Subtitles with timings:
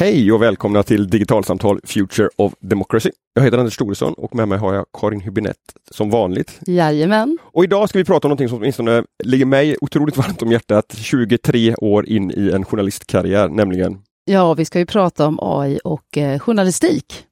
[0.00, 3.10] Hej och välkomna till Digitalsamtal Future of Democracy.
[3.34, 5.54] Jag heter Anders Storesson och med mig har jag Karin Hübinette
[5.90, 6.60] som vanligt.
[6.66, 7.38] Jajamän.
[7.42, 10.96] Och idag ska vi prata om något som åtminstone ligger mig otroligt varmt om hjärtat
[10.96, 16.18] 23 år in i en journalistkarriär, nämligen Ja, vi ska ju prata om AI och
[16.18, 17.24] eh, journalistik.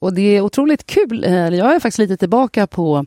[0.00, 1.24] Och det är otroligt kul.
[1.24, 3.06] Eh, jag är faktiskt lite tillbaka på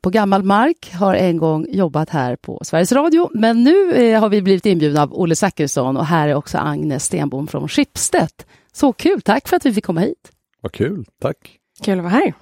[0.00, 3.30] på gammal mark, har en gång jobbat här på Sveriges Radio.
[3.34, 7.04] Men nu eh, har vi blivit inbjudna av Olle Zachrisson och här är också Agnes
[7.04, 8.30] Stenbom från Schibsted.
[8.72, 10.32] Så kul, tack för att vi fick komma hit.
[10.60, 11.36] Vad kul, tack.
[11.82, 12.34] Kul att vara här.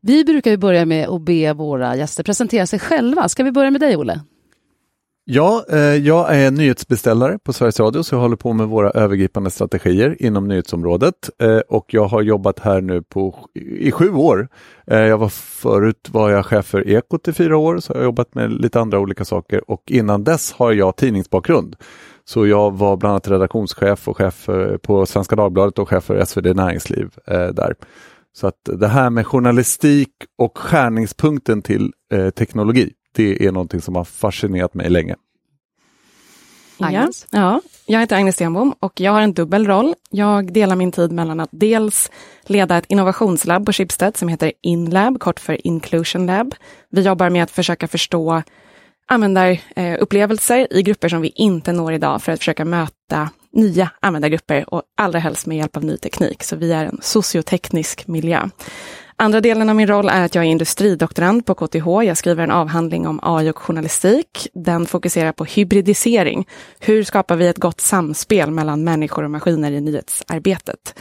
[0.00, 3.28] Vi brukar ju börja med att be våra gäster presentera sig själva.
[3.28, 4.20] Ska vi börja med dig, Olle?
[5.30, 9.50] Ja, eh, jag är nyhetsbeställare på Sveriges Radio så jag håller på med våra övergripande
[9.50, 13.34] strategier inom nyhetsområdet eh, och jag har jobbat här nu på,
[13.78, 14.48] i sju år.
[14.86, 18.04] Eh, jag var förut var jag chef för Ekot i fyra år så jag har
[18.04, 21.76] jobbat med lite andra olika saker och innan dess har jag tidningsbakgrund.
[22.24, 26.24] Så jag var bland annat redaktionschef och chef eh, på Svenska Dagbladet och chef för
[26.24, 27.74] SvD Näringsliv eh, där.
[28.32, 33.96] Så att det här med journalistik och skärningspunkten till eh, teknologi det är någonting som
[33.96, 35.16] har fascinerat mig länge.
[36.78, 37.26] Agnes?
[37.30, 39.94] Ja, ja, jag heter Agnes Stenbom och jag har en dubbel roll.
[40.10, 42.10] Jag delar min tid mellan att dels
[42.42, 46.54] leda ett innovationslabb på Schibsted som heter InLab, kort för Inclusion Lab.
[46.90, 48.42] Vi jobbar med att försöka förstå
[49.08, 54.82] användarupplevelser i grupper som vi inte når idag för att försöka möta nya användargrupper och
[54.96, 56.42] allra helst med hjälp av ny teknik.
[56.42, 58.48] Så vi är en socioteknisk miljö.
[59.20, 61.86] Andra delen av min roll är att jag är industridoktorand på KTH.
[61.86, 64.48] Jag skriver en avhandling om AI och journalistik.
[64.54, 66.48] Den fokuserar på hybridisering.
[66.80, 70.94] Hur skapar vi ett gott samspel mellan människor och maskiner i nyhetsarbetet?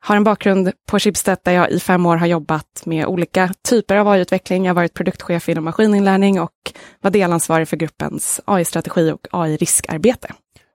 [0.00, 3.96] Har en bakgrund på Schibsted där jag i fem år har jobbat med olika typer
[3.96, 4.64] av AI-utveckling.
[4.64, 10.32] Jag har varit produktchef inom maskininlärning och var delansvarig för gruppens AI-strategi och AI-riskarbete.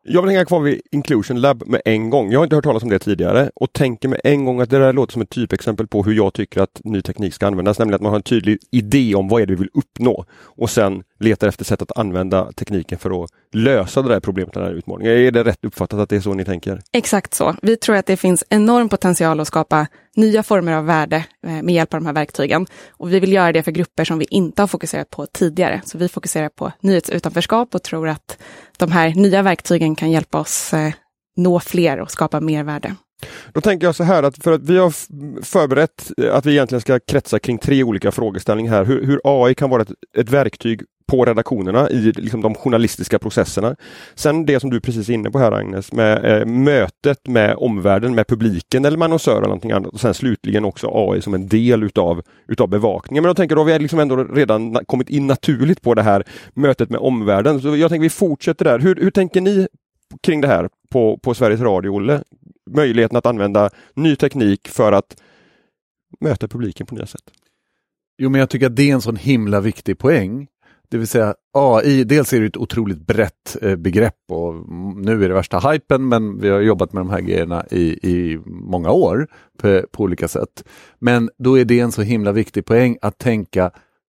[0.08, 2.32] Jag vill hänga kvar vid Inclusion Lab med en gång.
[2.32, 4.80] Jag har inte hört talas om det tidigare och tänker med en gång att det
[4.80, 7.96] där låter som ett typexempel på hur jag tycker att ny teknik ska användas, nämligen
[7.96, 11.04] att man har en tydlig idé om vad är det vi vill uppnå och sen
[11.20, 15.14] letar efter sätt att använda tekniken för att lösa det där problemet, den här utmaningen.
[15.14, 16.82] Är det rätt uppfattat att det är så ni tänker?
[16.94, 17.56] Exakt så.
[17.62, 21.76] Vi tror att det finns enorm potential att skapa nya former av värde eh, med
[21.76, 22.66] hjälp av de här verktygen.
[22.90, 25.82] Och vi vill göra det för grupper som vi inte har fokuserat på tidigare.
[25.86, 28.38] Så vi fokuserar på nyhetsutanförskap och tror att
[28.78, 30.94] de här nya verktygen kan hjälpa oss eh,
[31.38, 32.96] nå fler och skapa mer värde.
[33.54, 34.94] Då tänker jag så här att för att vi har
[35.44, 38.86] förberett eh, att vi egentligen ska kretsa kring tre olika frågeställningar här.
[38.86, 43.76] Hur, hur AI kan vara ett, ett verktyg på redaktionerna i liksom de journalistiska processerna.
[44.16, 48.16] Sen det som du precis är inne på här Agnes, med eh, mötet med omvärlden,
[48.16, 49.94] med publiken eller med annonsörer eller någonting annat.
[49.94, 53.22] Och sen slutligen också AI som en del utav, utav bevakningen.
[53.22, 56.24] Men jag tänker då vi har liksom ändå redan kommit in naturligt på det här
[56.54, 57.62] mötet med omvärlden.
[57.62, 58.80] Så jag tänker vi fortsätter där.
[58.80, 59.68] Hur, hur tänker ni
[60.24, 62.22] kring det här på, på Sveriges Radio, Olle?
[62.70, 65.22] Möjligheten att använda ny teknik för att
[66.20, 67.32] möta publiken på nya sätt.
[68.18, 70.48] Jo, men jag tycker att det är en sån himla viktig poäng.
[70.90, 74.56] Det vill säga AI, dels är det ett otroligt brett eh, begrepp och
[74.96, 78.40] nu är det värsta hypen men vi har jobbat med de här grejerna i, i
[78.46, 79.28] många år
[79.58, 80.64] på, på olika sätt.
[81.00, 83.72] Men då är det en så himla viktig poäng att tänka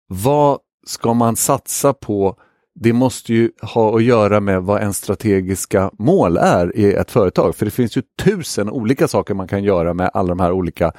[0.09, 2.37] vad ska man satsa på
[2.75, 7.57] det måste ju ha att göra med vad en strategiska mål är i ett företag.
[7.57, 10.93] För det finns ju tusen olika saker man kan göra med alla de här olika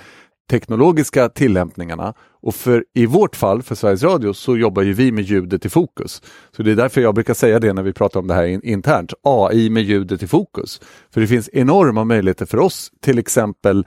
[0.49, 2.13] teknologiska tillämpningarna.
[2.41, 5.69] Och för, i vårt fall, för Sveriges Radio, så jobbar ju vi med ljudet i
[5.69, 6.21] fokus.
[6.55, 8.61] Så det är därför jag brukar säga det när vi pratar om det här in,
[8.63, 9.13] internt.
[9.23, 10.81] AI med ljudet i fokus.
[11.13, 13.85] För det finns enorma möjligheter för oss, till exempel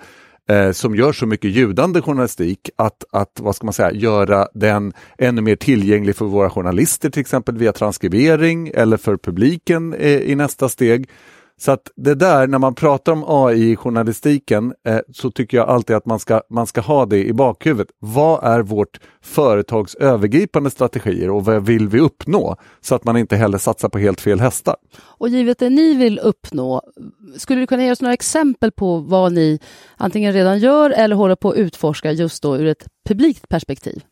[0.48, 4.92] eh, som gör så mycket ljudande journalistik, att, att vad ska man säga, göra den
[5.18, 10.34] ännu mer tillgänglig för våra journalister, till exempel via transkribering eller för publiken eh, i
[10.34, 11.08] nästa steg.
[11.60, 15.68] Så att det där, när man pratar om AI i journalistiken, eh, så tycker jag
[15.68, 17.88] alltid att man ska, man ska ha det i bakhuvudet.
[17.98, 22.56] Vad är vårt företags övergripande strategier och vad vill vi uppnå?
[22.80, 24.76] Så att man inte heller satsar på helt fel hästar.
[24.98, 26.82] Och givet det ni vill uppnå,
[27.36, 29.60] skulle du kunna ge oss några exempel på vad ni
[29.96, 34.02] antingen redan gör eller håller på att utforska just då ur ett publikt perspektiv?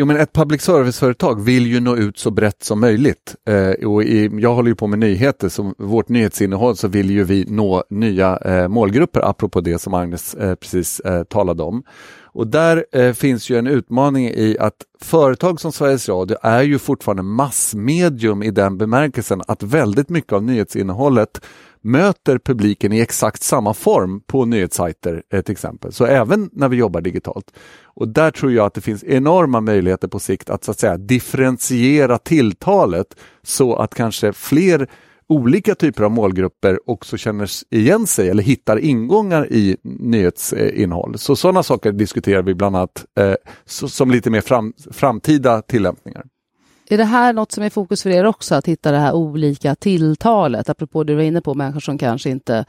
[0.00, 3.34] Jo, men ett public service-företag vill ju nå ut så brett som möjligt.
[3.46, 7.24] Eh, och i, jag håller ju på med nyheter, så vårt nyhetsinnehåll så vill ju
[7.24, 11.82] vi nå nya eh, målgrupper, apropå det som Agnes eh, precis eh, talade om.
[12.22, 16.78] Och där eh, finns ju en utmaning i att företag som Sveriges Radio är ju
[16.78, 21.40] fortfarande massmedium i den bemärkelsen att väldigt mycket av nyhetsinnehållet
[21.80, 25.92] möter publiken i exakt samma form på nyhetssajter till exempel.
[25.92, 27.50] Så även när vi jobbar digitalt.
[27.84, 30.96] Och där tror jag att det finns enorma möjligheter på sikt att, så att säga,
[30.96, 34.88] differentiera tilltalet så att kanske fler
[35.28, 41.18] olika typer av målgrupper också känner igen sig eller hittar ingångar i nyhetsinnehåll.
[41.18, 43.34] Så sådana saker diskuterar vi bland annat eh,
[43.66, 46.24] som lite mer fram, framtida tillämpningar.
[46.90, 49.74] Är det här något som är fokus för er också, att hitta det här olika
[49.74, 50.68] tilltalet?
[50.68, 52.64] Apropå det du var inne på, människor som kanske inte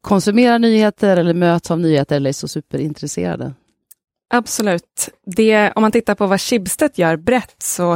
[0.00, 3.52] konsumerar nyheter eller möts av nyheter eller är så superintresserade.
[4.30, 5.08] Absolut.
[5.26, 7.92] Det, om man tittar på vad Schibsted gör brett så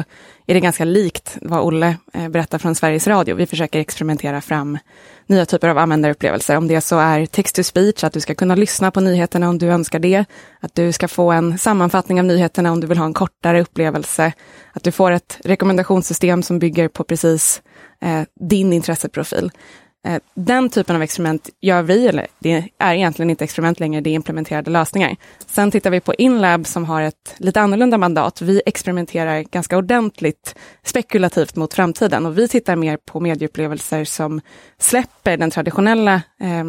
[0.46, 3.34] är det ganska likt vad Olle eh, berättar från Sveriges Radio.
[3.34, 4.78] Vi försöker experimentera fram
[5.26, 6.56] nya typer av användarupplevelser.
[6.56, 9.58] Om det så är text to speech, att du ska kunna lyssna på nyheterna om
[9.58, 10.24] du önskar det.
[10.60, 14.32] Att du ska få en sammanfattning av nyheterna om du vill ha en kortare upplevelse.
[14.72, 17.62] Att du får ett rekommendationssystem som bygger på precis
[18.00, 19.50] eh, din intresseprofil.
[20.04, 24.10] Eh, den typen av experiment gör vi, eller det är egentligen inte experiment längre, det
[24.10, 25.16] är implementerade lösningar.
[25.46, 28.42] Sen tittar vi på Inlab som har ett lite annorlunda mandat.
[28.42, 34.40] Vi experimenterar ganska ordentligt spekulativt mot framtiden och vi tittar mer på medieupplevelser som
[34.78, 36.64] släpper den traditionella eh,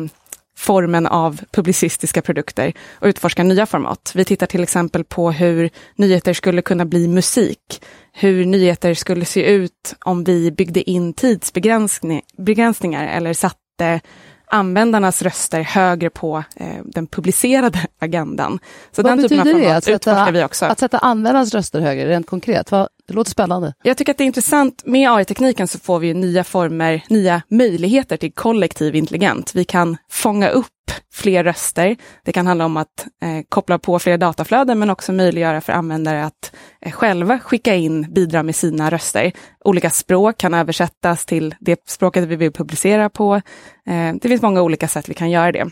[0.58, 4.12] formen av publicistiska produkter och utforskar nya format.
[4.16, 7.84] Vi tittar till exempel på hur nyheter skulle kunna bli musik,
[8.16, 14.02] hur nyheter skulle se ut om vi byggde in tidsbegränsningar eller satte
[14.54, 18.60] användarnas röster högre på eh, den publicerade agendan.
[18.92, 19.78] Så Vad den betyder typen av det?
[19.78, 20.66] Att sätta, vi också.
[20.66, 22.72] att sätta användarnas röster högre, rent konkret?
[22.72, 23.74] Vad, det låter spännande.
[23.84, 24.84] Jag tycker att det är intressant.
[24.86, 29.56] Med AI-tekniken så får vi nya former, nya möjligheter till kollektiv intelligens.
[29.56, 30.68] Vi kan fånga upp
[31.14, 31.96] fler röster.
[32.24, 36.26] Det kan handla om att eh, koppla på fler dataflöden men också möjliggöra för användare
[36.26, 39.32] att eh, själva skicka in, bidra med sina röster.
[39.66, 43.36] Olika språk kan översättas till det språket vi vill publicera på.
[43.86, 45.70] Eh, det finns många olika sätt vi kan göra det.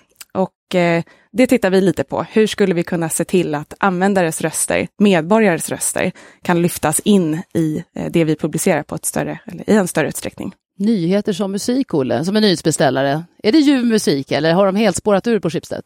[0.75, 1.03] Eh,
[1.33, 2.25] det tittar vi lite på.
[2.31, 6.11] Hur skulle vi kunna se till att användares röster, medborgares röster,
[6.43, 10.07] kan lyftas in i eh, det vi publicerar på ett större, eller i en större
[10.07, 10.53] utsträckning.
[10.77, 13.23] Nyheter som musik, Olle, som en nyhetsbeställare.
[13.43, 15.83] Är det ljuv musik eller har de helt spårat ur på Schibsted?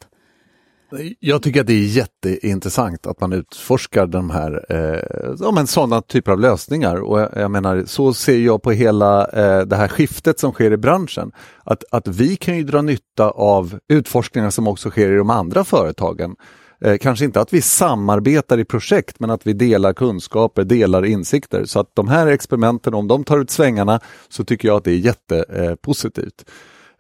[1.19, 6.01] Jag tycker att det är jätteintressant att man utforskar de här, eh, ja, men sådana
[6.01, 6.95] typer av lösningar.
[7.01, 10.71] Och jag, jag, menar, så ser jag på hela eh, det här skiftet som sker
[10.71, 11.31] i branschen.
[11.63, 15.63] Att, att vi kan ju dra nytta av utforskningar som också sker i de andra
[15.63, 16.35] företagen.
[16.81, 21.65] Eh, kanske inte att vi samarbetar i projekt, men att vi delar kunskaper, delar insikter.
[21.65, 23.99] Så att de här experimenten, om de tar ut svängarna,
[24.29, 26.43] så tycker jag att det är jättepositivt.
[26.47, 26.53] Eh,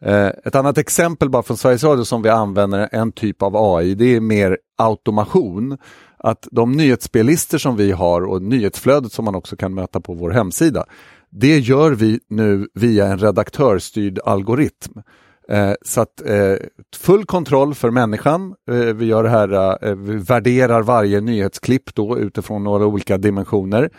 [0.05, 3.95] Eh, ett annat exempel bara från Sveriges Radio som vi använder en typ av AI,
[3.95, 5.77] det är mer automation.
[6.17, 10.29] Att de nyhetsspellistor som vi har och nyhetsflödet som man också kan möta på vår
[10.29, 10.85] hemsida,
[11.29, 14.93] det gör vi nu via en redaktörsstyrd algoritm.
[15.49, 16.55] Eh, så att eh,
[16.95, 18.55] full kontroll för människan.
[18.71, 23.89] Eh, vi gör det här, eh, vi värderar varje nyhetsklipp då utifrån några olika dimensioner.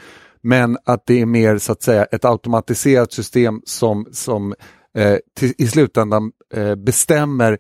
[0.43, 4.55] Men att det är mer så att säga ett automatiserat system som, som
[4.97, 7.59] eh, till, i slutändan eh, bestämmer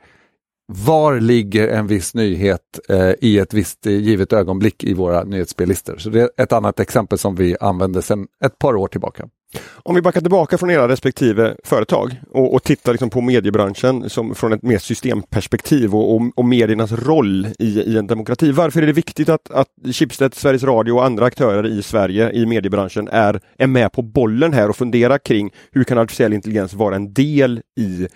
[0.68, 5.96] var ligger en viss nyhet eh, i ett visst eh, givet ögonblick i våra nyhetsspellistor.
[5.96, 9.28] Så det är ett annat exempel som vi använder sedan ett par år tillbaka.
[9.74, 14.34] Om vi backar tillbaka från era respektive företag och, och tittar liksom på mediebranschen som
[14.34, 18.52] från ett mer systemperspektiv och, och, och mediernas roll i, i, en demokrati.
[18.52, 22.46] Varför är det viktigt att, att Schibsted, Sveriges Radio och andra aktörer i Sverige i
[22.46, 26.96] mediebranschen är, är med på bollen här och funderar kring hur kan artificiell intelligens vara
[26.96, 28.08] en del i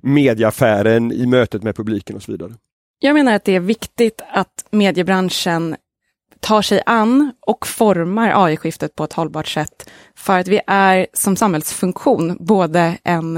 [0.00, 2.52] medieaffären, i mötet med publiken och så vidare?
[2.98, 5.76] Jag menar att det är viktigt att mediebranschen
[6.44, 9.90] tar sig an och formar AI-skiftet på ett hållbart sätt.
[10.16, 13.36] För att vi är som samhällsfunktion både en,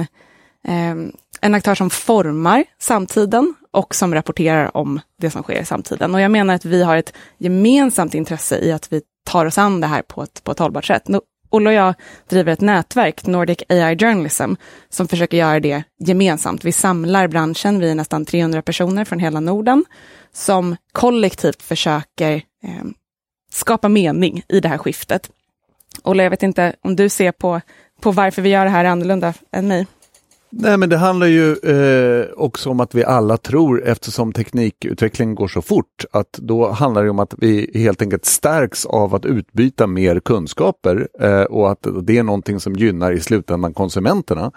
[0.69, 0.95] eh,
[1.41, 6.15] en aktör som formar samtiden och som rapporterar om det som sker i samtiden.
[6.15, 9.81] Och jag menar att vi har ett gemensamt intresse i att vi tar oss an
[9.81, 11.09] det här på ett, på ett hållbart sätt.
[11.51, 11.95] Olle och jag
[12.29, 14.55] driver ett nätverk, Nordic AI Journalism,
[14.89, 16.65] som försöker göra det gemensamt.
[16.65, 19.85] Vi samlar branschen, vi är nästan 300 personer från hela Norden,
[20.33, 22.85] som kollektivt försöker eh,
[23.52, 25.30] skapa mening i det här skiftet.
[26.02, 27.61] Olle, jag vet inte om du ser på,
[28.00, 29.87] på varför vi gör det här annorlunda än mig?
[30.50, 35.49] Nej men det handlar ju eh, också om att vi alla tror, eftersom teknikutvecklingen går
[35.49, 39.87] så fort, att då handlar det om att vi helt enkelt stärks av att utbyta
[39.87, 44.52] mer kunskaper eh, och att det är någonting som gynnar i slutändan konsumenterna.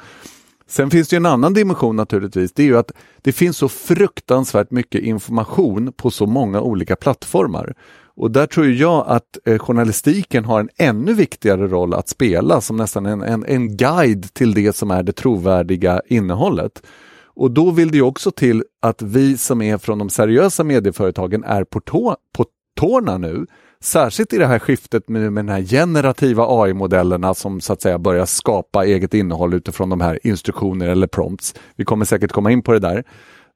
[0.69, 4.71] Sen finns det en annan dimension naturligtvis, det är ju att det finns så fruktansvärt
[4.71, 7.73] mycket information på så många olika plattformar.
[8.15, 12.77] Och där tror jag att eh, journalistiken har en ännu viktigare roll att spela som
[12.77, 16.83] nästan en, en, en guide till det som är det trovärdiga innehållet.
[17.23, 21.63] Och då vill det också till att vi som är från de seriösa medieföretagen är
[21.63, 22.45] på, tå, på
[22.79, 23.45] tårna nu
[23.83, 28.00] särskilt i det här skiftet med, med den här generativa AI-modellerna som så att säga
[28.00, 31.55] börjar skapa eget innehåll utifrån de här instruktioner eller prompts.
[31.75, 33.03] Vi kommer säkert komma in på det där.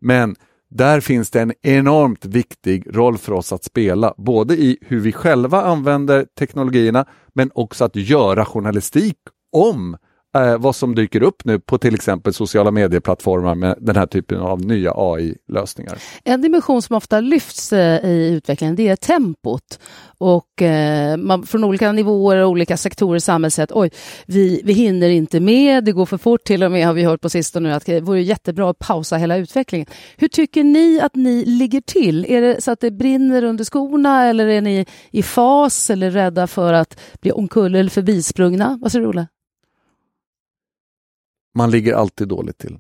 [0.02, 0.36] Men
[0.70, 5.12] där finns det en enormt viktig roll för oss att spela, både i hur vi
[5.12, 9.18] själva använder teknologierna, men också att göra journalistik
[9.52, 9.98] om
[10.34, 14.40] eh, vad som dyker upp nu på till exempel sociala medieplattformar med den här typen
[14.40, 15.98] av nya AI-lösningar.
[16.24, 19.80] En dimension som ofta lyfts eh, i utvecklingen det är tempot.
[20.18, 23.92] Och eh, man, från olika nivåer och olika sektorer i samhället säger att oj,
[24.26, 27.22] vi, vi hinner inte med, det går för fort till och med har vi hört
[27.22, 29.88] på sistone att det vore jättebra att pausa hela utvecklingen.
[30.18, 32.26] Hur tycker ni att ni ligger till?
[32.30, 36.48] Är det så att det brinner under skorna eller är ni i fas eller rädda
[36.48, 38.78] för att bli omkull eller förbisprungna?
[38.82, 39.28] Vad säger du Olle?
[41.56, 42.78] Man ligger alltid dåligt till.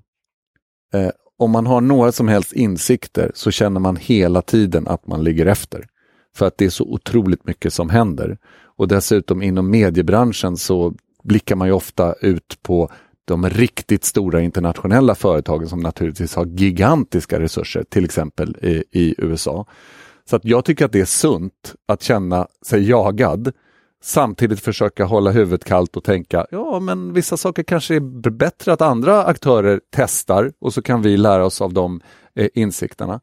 [0.93, 5.23] Eh, om man har några som helst insikter så känner man hela tiden att man
[5.23, 5.85] ligger efter.
[6.35, 8.37] För att det är så otroligt mycket som händer.
[8.77, 12.89] Och dessutom inom mediebranschen så blickar man ju ofta ut på
[13.25, 19.65] de riktigt stora internationella företagen som naturligtvis har gigantiska resurser, till exempel i, i USA.
[20.29, 23.51] Så att jag tycker att det är sunt att känna sig jagad
[24.03, 28.81] samtidigt försöka hålla huvudet kallt och tänka, ja men vissa saker kanske är bättre att
[28.81, 32.01] andra aktörer testar och så kan vi lära oss av de
[32.35, 33.19] eh, insikterna.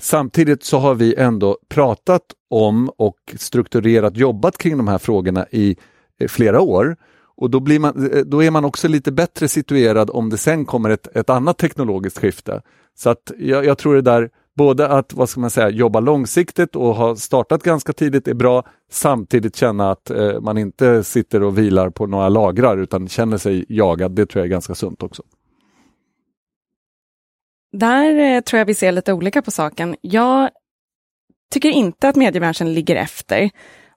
[0.00, 5.76] Samtidigt så har vi ändå pratat om och strukturerat jobbat kring de här frågorna i
[6.20, 6.96] eh, flera år.
[7.36, 10.64] Och då, blir man, eh, då är man också lite bättre situerad om det sen
[10.64, 12.62] kommer ett, ett annat teknologiskt skifte.
[12.94, 16.76] Så att jag, jag tror det där både att vad ska man säga, jobba långsiktigt
[16.76, 21.58] och ha startat ganska tidigt är bra, samtidigt känna att eh, man inte sitter och
[21.58, 24.12] vilar på några lagrar utan känner sig jagad.
[24.12, 25.22] Det tror jag är ganska sunt också.
[27.72, 29.96] Där eh, tror jag vi ser lite olika på saken.
[30.00, 30.50] Jag
[31.50, 33.50] tycker inte att mediebranschen ligger efter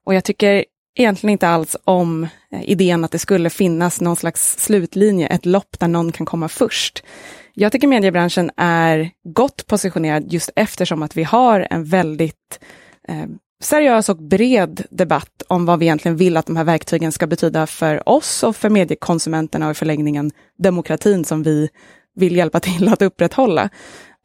[0.04, 4.60] och jag tycker egentligen inte alls om eh, idén att det skulle finnas någon slags
[4.60, 7.04] slutlinje, ett lopp där någon kan komma först.
[7.58, 12.60] Jag tycker mediebranschen är gott positionerad just eftersom att vi har en väldigt
[13.08, 13.26] eh,
[13.64, 17.68] seriös och bred debatt om vad vi egentligen vill att de här verktygen ska betyda
[17.68, 21.70] för oss och för mediekonsumenterna och i förlängningen demokratin som vi
[22.16, 23.70] vill hjälpa till att upprätthålla.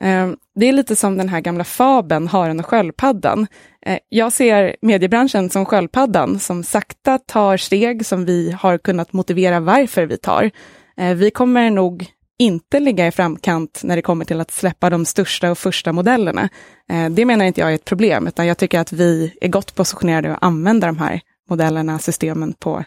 [0.03, 3.47] Eh, det är lite som den här gamla fabeln Haren och sköldpaddan.
[3.87, 9.61] Eh, jag ser mediebranschen som sköldpaddan som sakta tar steg som vi har kunnat motivera
[9.61, 10.51] varför vi tar.
[10.97, 12.07] Eh, vi kommer nog
[12.41, 16.49] inte ligga i framkant när det kommer till att släppa de största och första modellerna.
[16.91, 19.75] Eh, det menar inte jag är ett problem, utan jag tycker att vi är gott
[19.75, 21.21] positionerade att använda de här
[21.51, 22.85] modellerna, systemen på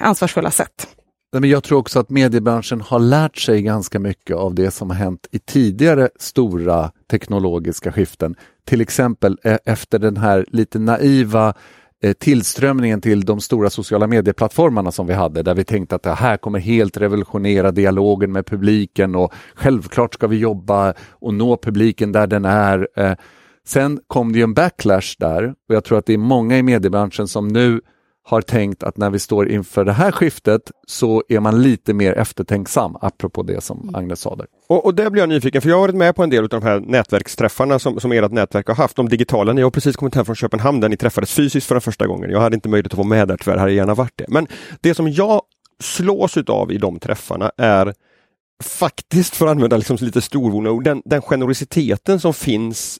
[0.00, 0.88] ansvarsfulla sätt.
[1.32, 4.96] Men jag tror också att mediebranschen har lärt sig ganska mycket av det som har
[4.96, 8.34] hänt i tidigare stora teknologiska skiften.
[8.66, 11.54] Till exempel eh, efter den här lite naiva
[12.02, 16.14] Eh, tillströmningen till de stora sociala medieplattformarna som vi hade där vi tänkte att det
[16.14, 22.12] här kommer helt revolutionera dialogen med publiken och självklart ska vi jobba och nå publiken
[22.12, 22.88] där den är.
[22.96, 23.12] Eh,
[23.66, 26.62] sen kom det ju en backlash där och jag tror att det är många i
[26.62, 27.80] mediebranschen som nu
[28.28, 32.12] har tänkt att när vi står inför det här skiftet så är man lite mer
[32.12, 33.94] eftertänksam, apropå det som mm.
[33.94, 34.46] Agnes sa där.
[34.66, 36.48] Och, och där blir jag nyfiken, för jag har varit med på en del av
[36.48, 39.52] de här nätverksträffarna som, som ert nätverk har haft, de digitala.
[39.52, 42.30] Ni har precis kommit hem från Köpenhamn där ni träffades fysiskt för den första gången.
[42.30, 44.26] Jag hade inte möjlighet att få med där tyvärr, hade gärna varit det.
[44.28, 44.46] Men
[44.80, 45.42] det som jag
[45.82, 47.94] slås av i de träffarna är
[48.64, 52.98] faktiskt, för att använda liksom lite storvulna ord, den, den generositeten som finns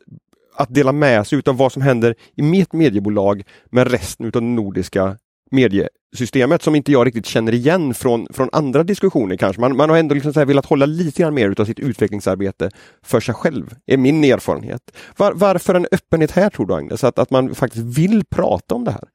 [0.59, 4.41] att dela med sig av vad som händer i mitt mediebolag med resten av det
[4.41, 5.17] nordiska
[5.51, 9.61] mediesystemet som inte jag riktigt känner igen från, från andra diskussioner kanske.
[9.61, 12.71] Man, man har ändå liksom så velat hålla lite grann mer av sitt utvecklingsarbete
[13.03, 14.97] för sig själv, är min erfarenhet.
[15.17, 18.85] Var, varför en öppenhet här tror du Agnes, att, att man faktiskt vill prata om
[18.85, 19.09] det här?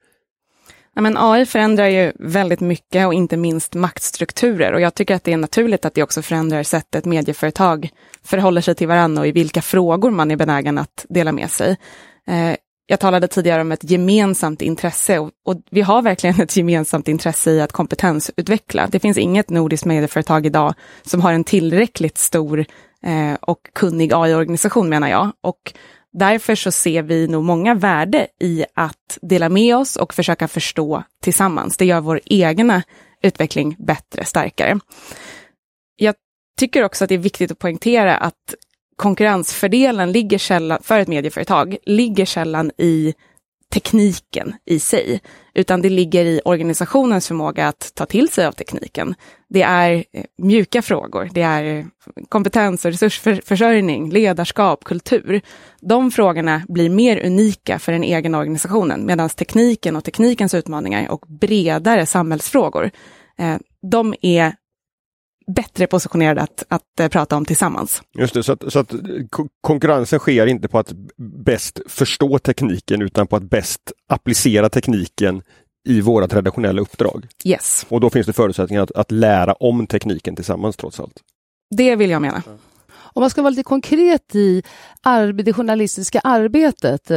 [0.95, 5.23] Nej, men AI förändrar ju väldigt mycket och inte minst maktstrukturer och jag tycker att
[5.23, 7.89] det är naturligt att det också förändrar sättet medieföretag
[8.23, 11.77] förhåller sig till varandra och i vilka frågor man är benägen att dela med sig.
[12.27, 17.07] Eh, jag talade tidigare om ett gemensamt intresse och, och, vi har verkligen ett gemensamt
[17.07, 18.87] intresse i att kompetensutveckla.
[18.91, 20.73] Det finns inget nordiskt medieföretag idag
[21.03, 22.65] som har en tillräckligt stor
[23.03, 25.31] eh, och kunnig AI-organisation menar jag.
[25.41, 25.73] Och
[26.13, 31.03] Därför så ser vi nog många värde i att dela med oss och försöka förstå
[31.23, 31.77] tillsammans.
[31.77, 32.83] Det gör vår egna
[33.21, 34.79] utveckling bättre, starkare.
[35.95, 36.15] Jag
[36.59, 38.55] tycker också att det är viktigt att poängtera att
[38.95, 43.13] konkurrensfördelen ligger sällan, för ett medieföretag ligger sällan i
[43.73, 45.21] tekniken i sig,
[45.53, 49.15] utan det ligger i organisationens förmåga att ta till sig av tekniken.
[49.49, 51.85] Det är eh, mjuka frågor, det är
[52.29, 55.41] kompetens och resursförsörjning, ledarskap, kultur.
[55.81, 61.25] De frågorna blir mer unika för den egna organisationen, medan tekniken och teknikens utmaningar och
[61.27, 62.91] bredare samhällsfrågor,
[63.37, 63.57] eh,
[63.91, 64.53] de är
[65.55, 68.01] bättre positionerade att, att uh, prata om tillsammans.
[68.17, 68.93] Just det, så att, så att
[69.61, 70.91] konkurrensen sker inte på att
[71.45, 75.41] bäst förstå tekniken utan på att bäst applicera tekniken
[75.87, 77.27] i våra traditionella uppdrag.
[77.43, 77.85] Yes.
[77.89, 81.21] Och då finns det förutsättningar att, att lära om tekniken tillsammans trots allt.
[81.75, 82.43] Det vill jag mena.
[83.15, 84.63] Om man ska vara lite konkret i
[85.43, 87.11] det journalistiska arbetet.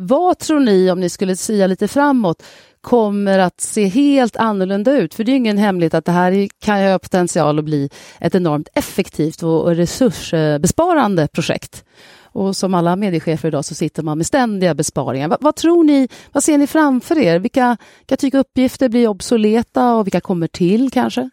[0.00, 2.42] Vad tror ni, om ni skulle säga lite framåt,
[2.80, 5.14] kommer att se helt annorlunda ut.
[5.14, 7.90] För det är ingen hemlighet att det här kan ha potential att bli
[8.20, 11.84] ett enormt effektivt och resursbesparande projekt.
[12.22, 15.28] Och som alla mediechefer idag så sitter man med ständiga besparingar.
[15.28, 17.38] Vad, vad tror ni, vad ser ni framför er?
[17.38, 21.30] Vilka, vilka typer uppgifter blir obsoleta och vilka kommer till kanske?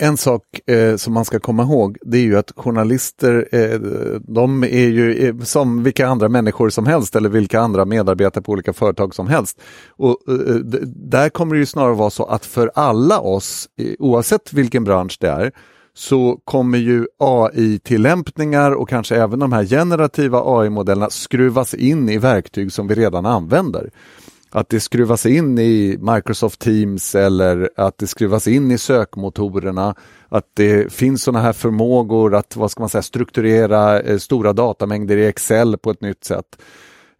[0.00, 3.80] En sak eh, som man ska komma ihåg det är ju att journalister eh,
[4.20, 8.52] de är ju eh, som vilka andra människor som helst eller vilka andra medarbetare på
[8.52, 9.60] olika företag som helst.
[9.88, 10.54] Och eh,
[10.94, 15.16] Där kommer det ju snarare vara så att för alla oss, eh, oavsett vilken bransch
[15.20, 15.52] det är,
[15.94, 22.72] så kommer ju AI-tillämpningar och kanske även de här generativa AI-modellerna skruvas in i verktyg
[22.72, 23.90] som vi redan använder
[24.50, 29.94] att det skruvas in i Microsoft Teams eller att det skruvas in i sökmotorerna.
[30.28, 35.16] Att det finns sådana här förmågor att vad ska man säga, strukturera eh, stora datamängder
[35.16, 36.58] i Excel på ett nytt sätt.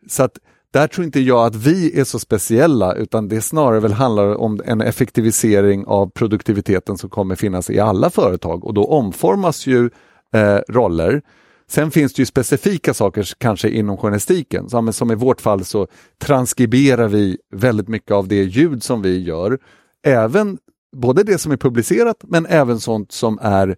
[0.08, 0.38] Så att
[0.70, 4.60] där tror inte jag att vi är så speciella utan det snarare väl handlar om
[4.64, 9.90] en effektivisering av produktiviteten som kommer finnas i alla företag och då omformas ju
[10.32, 11.22] eh, roller.
[11.68, 14.68] Sen finns det ju specifika saker kanske inom journalistiken.
[14.68, 15.86] Som, som i vårt fall så
[16.18, 19.58] transkriberar vi väldigt mycket av det ljud som vi gör.
[20.06, 20.58] Även
[20.96, 23.76] både det som är publicerat men även sånt som är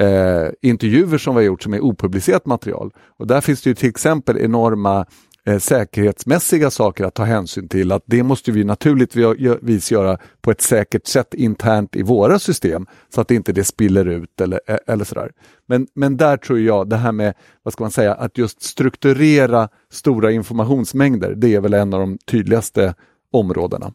[0.00, 2.90] eh, intervjuer som vi har gjort som är opublicerat material.
[3.18, 5.06] Och där finns det ju till exempel enorma
[5.46, 7.92] eh, säkerhetsmässiga saker att ta hänsyn till.
[7.92, 13.20] Att det måste vi naturligtvis göra på ett säkert sätt internt i våra system så
[13.20, 15.32] att inte det spiller ut eller, eh, eller sådär.
[15.66, 19.68] Men, men där tror jag det här med, vad ska man säga, att just strukturera
[19.92, 22.94] stora informationsmängder, det är väl en av de tydligaste
[23.32, 23.92] områdena.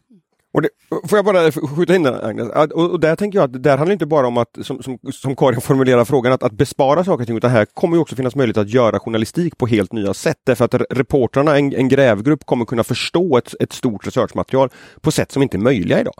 [0.54, 0.68] Och det,
[1.08, 2.48] får jag bara skjuta in den Agnes?
[2.48, 5.36] Och, och där tänker jag att det handlar inte bara om att, som, som, som
[5.36, 8.34] Karin formulerar frågan, att, att bespara saker och ting, utan här kommer ju också finnas
[8.34, 10.36] möjlighet att göra journalistik på helt nya sätt.
[10.46, 15.32] Därför att reportrarna, en, en grävgrupp, kommer kunna förstå ett, ett stort researchmaterial på sätt
[15.32, 16.14] som inte är möjliga idag.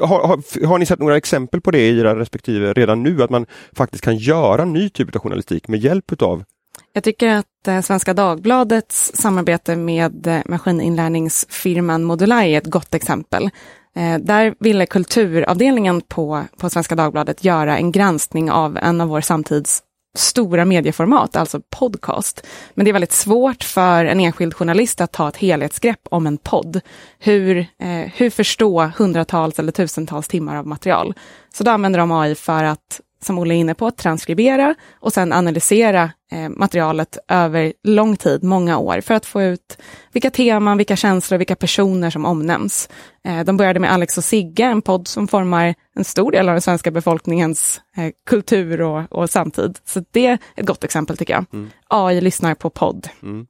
[0.00, 3.30] Har, har, har, ni sett några exempel på det i era respektive redan nu, att
[3.30, 6.44] man faktiskt kan göra ny typ av journalistik med hjälp utav
[6.94, 13.50] jag tycker att eh, Svenska Dagbladets samarbete med eh, maskininlärningsfirman Modulai är ett gott exempel.
[13.96, 19.20] Eh, där ville kulturavdelningen på, på Svenska Dagbladet göra en granskning av en av vår
[19.20, 19.82] samtids
[20.16, 22.46] stora medieformat, alltså podcast.
[22.74, 26.38] Men det är väldigt svårt för en enskild journalist att ta ett helhetsgrepp om en
[26.38, 26.80] podd.
[27.18, 31.14] Hur, eh, hur förstå hundratals eller tusentals timmar av material.
[31.54, 35.32] Så då använder de AI för att som Olle är inne på, transkribera och sen
[35.32, 39.78] analysera eh, materialet över lång tid, många år, för att få ut
[40.12, 42.88] vilka teman, vilka känslor, vilka personer som omnämns.
[43.24, 46.54] Eh, de började med Alex och Sigge, en podd som formar en stor del av
[46.54, 49.78] den svenska befolkningens eh, kultur och, och samtid.
[49.84, 51.44] Så det är ett gott exempel tycker jag.
[51.52, 51.70] Mm.
[51.88, 53.08] AI lyssnar på podd.
[53.22, 53.46] Mm.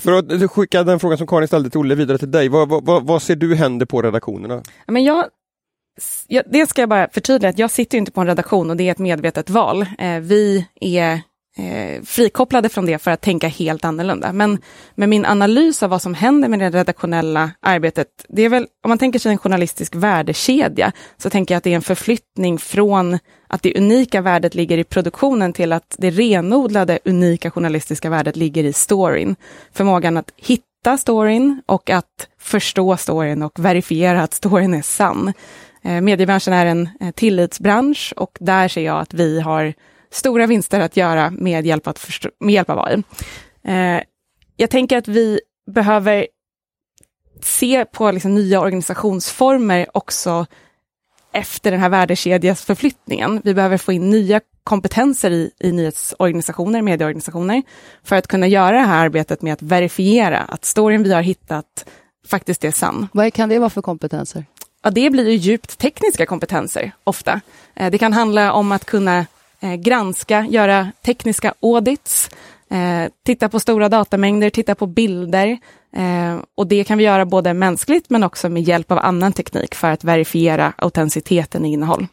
[0.00, 3.06] För att skicka den frågan som Karin ställde till Olle vidare till dig, vad, vad,
[3.06, 4.62] vad ser du händer på redaktionerna?
[4.86, 5.24] Men jag
[6.26, 8.88] jag, det ska jag bara förtydliga, att jag sitter inte på en redaktion och det
[8.88, 9.86] är ett medvetet val.
[9.98, 11.20] Eh, vi är
[11.58, 14.32] eh, frikopplade från det för att tänka helt annorlunda.
[14.32, 14.58] Men
[14.94, 18.88] med min analys av vad som händer med det redaktionella arbetet, det är väl, om
[18.88, 23.18] man tänker sig en journalistisk värdekedja, så tänker jag att det är en förflyttning från
[23.46, 28.64] att det unika värdet ligger i produktionen till att det renodlade unika journalistiska värdet ligger
[28.64, 29.36] i storyn.
[29.72, 35.32] Förmågan att hitta storyn och att förstå storyn och verifiera att storyn är sann.
[35.82, 39.74] Eh, mediebranschen är en eh, tillitsbransch och där ser jag att vi har
[40.10, 43.02] stora vinster att göra med hjälp, att förstå, med hjälp av AI.
[43.64, 44.02] Eh,
[44.56, 46.26] jag tänker att vi behöver
[47.42, 50.46] se på liksom nya organisationsformer också
[51.32, 53.40] efter den här värdekedjasförflyttningen.
[53.44, 57.62] Vi behöver få in nya kompetenser i, i nyhetsorganisationer, medieorganisationer,
[58.04, 61.88] för att kunna göra det här arbetet med att verifiera att storyn vi har hittat
[62.26, 63.08] faktiskt är sann.
[63.12, 64.44] Vad kan det vara för kompetenser?
[64.82, 67.40] Ja, det blir ju djupt tekniska kompetenser ofta.
[67.74, 69.26] Eh, det kan handla om att kunna
[69.60, 72.30] eh, granska, göra tekniska audits.
[72.70, 75.58] Eh, titta på stora datamängder, titta på bilder.
[75.96, 79.74] Eh, och det kan vi göra både mänskligt men också med hjälp av annan teknik
[79.74, 82.06] för att verifiera autenticiteten i innehåll.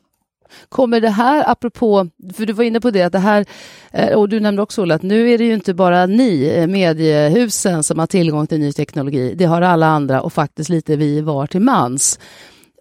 [0.69, 3.45] Kommer det här, apropå, för du var inne på det, att det här,
[3.91, 6.67] eh, och du nämnde också Ola, att nu är det ju inte bara ni, eh,
[6.67, 9.33] mediehusen, som har tillgång till ny teknologi.
[9.35, 12.19] Det har alla andra och faktiskt lite vi var till mans.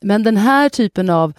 [0.02, 1.32] Men den här typen av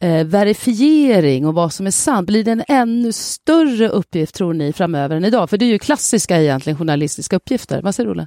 [0.00, 4.72] eh, verifiering och vad som är sant, blir det en ännu större uppgift tror ni
[4.72, 5.50] framöver än idag?
[5.50, 7.82] För det är ju klassiska egentligen journalistiska uppgifter.
[7.82, 8.26] Vad säger du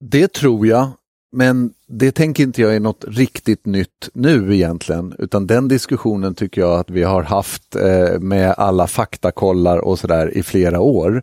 [0.00, 0.88] Det tror jag,
[1.32, 6.60] men det tänker inte jag är något riktigt nytt nu egentligen, utan den diskussionen tycker
[6.60, 11.22] jag att vi har haft eh, med alla faktakollar och sådär i flera år.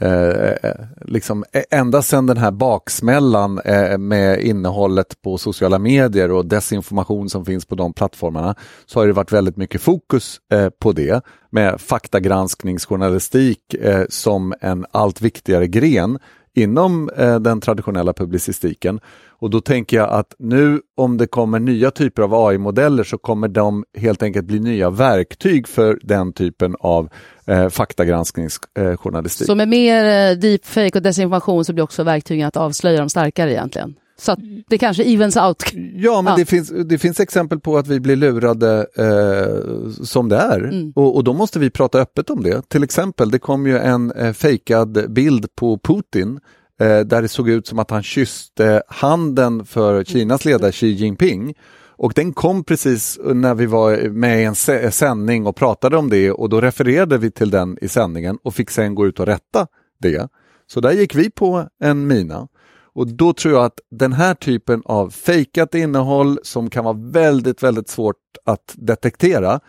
[0.00, 6.30] Eh, eh, liksom, e, ända sedan den här baksmällan eh, med innehållet på sociala medier
[6.30, 8.54] och desinformation som finns på de plattformarna
[8.86, 14.86] så har det varit väldigt mycket fokus eh, på det med faktagranskningsjournalistik eh, som en
[14.90, 16.18] allt viktigare gren
[16.54, 19.00] inom eh, den traditionella publicistiken.
[19.28, 23.48] Och då tänker jag att nu om det kommer nya typer av AI-modeller så kommer
[23.48, 27.08] de helt enkelt bli nya verktyg för den typen av
[27.46, 29.44] eh, faktagranskningsjournalistik.
[29.44, 33.08] Eh, så med mer eh, deepfake och desinformation så blir också verktygen att avslöja dem
[33.08, 33.94] starkare egentligen?
[34.20, 34.36] Så
[34.68, 35.64] det kanske evens out.
[35.94, 36.36] Ja, men ja.
[36.36, 40.92] Det, finns, det finns exempel på att vi blir lurade eh, som det är mm.
[40.96, 42.68] och, och, då måste vi prata öppet om det.
[42.68, 46.40] Till exempel, det kom ju en eh, fejkad bild på Putin
[46.80, 51.54] eh, där det såg ut som att han kysste handen för Kinas ledare Xi Jinping.
[52.02, 54.54] Och den kom precis när vi var med i en
[54.92, 58.70] sändning och pratade om det och då refererade vi till den i sändningen och fick
[58.70, 59.66] sen gå ut och rätta
[60.00, 60.28] det.
[60.66, 62.48] Så där gick vi på en mina.
[62.92, 67.62] Och då tror jag att den här typen av fejkat innehåll som kan vara väldigt,
[67.62, 69.60] väldigt svårt att detektera,